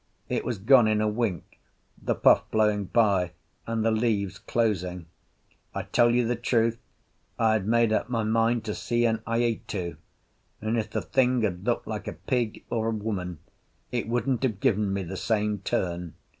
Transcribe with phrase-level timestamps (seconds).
[0.29, 1.59] It was gone in a wink,
[2.01, 3.33] the puff blowing by
[3.67, 5.05] and the leaves closing.
[5.75, 6.79] I tell you the truth:
[7.37, 9.97] I had made up my mind to see an aitu;
[10.59, 13.41] and if the thing had looked like a pig or a woman,
[13.91, 16.15] it wouldn't have given me the same turn.